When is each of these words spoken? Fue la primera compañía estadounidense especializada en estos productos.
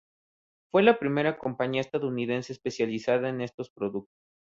Fue 0.71 0.81
la 0.81 0.97
primera 0.97 1.37
compañía 1.37 1.81
estadounidense 1.81 2.53
especializada 2.53 3.29
en 3.29 3.39
estos 3.39 3.69
productos. 3.69 4.17